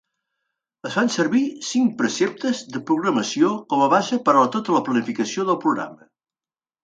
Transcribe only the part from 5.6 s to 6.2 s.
programa.